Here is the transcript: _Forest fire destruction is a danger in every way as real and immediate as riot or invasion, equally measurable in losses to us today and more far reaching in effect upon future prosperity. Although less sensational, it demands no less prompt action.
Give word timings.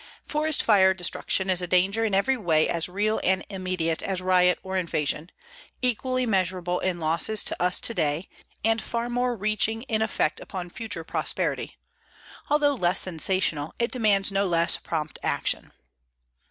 _Forest 0.27 0.63
fire 0.63 0.95
destruction 0.95 1.47
is 1.47 1.61
a 1.61 1.67
danger 1.67 2.03
in 2.03 2.15
every 2.15 2.35
way 2.35 2.67
as 2.67 2.89
real 2.89 3.21
and 3.23 3.45
immediate 3.51 4.01
as 4.01 4.19
riot 4.19 4.57
or 4.63 4.75
invasion, 4.75 5.29
equally 5.79 6.25
measurable 6.25 6.79
in 6.79 6.99
losses 6.99 7.43
to 7.43 7.61
us 7.61 7.79
today 7.79 8.27
and 8.65 8.79
more 8.83 9.07
far 9.11 9.35
reaching 9.35 9.83
in 9.83 10.01
effect 10.01 10.39
upon 10.39 10.71
future 10.71 11.03
prosperity. 11.03 11.77
Although 12.49 12.73
less 12.73 12.99
sensational, 13.01 13.75
it 13.77 13.91
demands 13.91 14.31
no 14.31 14.47
less 14.47 14.75
prompt 14.75 15.19
action. 15.21 15.71